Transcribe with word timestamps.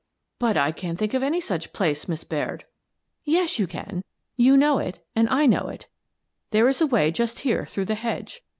"But 0.39 0.57
I 0.57 0.71
can't 0.71 0.97
think 0.97 1.13
of 1.13 1.21
any 1.21 1.39
such 1.39 1.73
place, 1.73 2.07
Miss 2.07 2.23
Baird."" 2.23 2.65
Yes, 3.23 3.59
you 3.59 3.67
can. 3.67 4.03
You 4.35 4.57
know 4.57 4.79
it— 4.79 5.05
and 5.15 5.29
I 5.29 5.45
know 5.45 5.67
it. 5.67 5.85
There 6.49 6.67
is 6.67 6.81
a 6.81 6.87
way 6.87 7.11
just 7.11 7.41
here 7.41 7.67
through 7.67 7.85
the 7.85 7.93
hedge. 7.93 8.41